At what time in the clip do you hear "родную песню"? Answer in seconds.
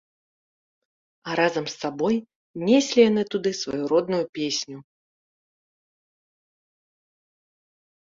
3.91-4.81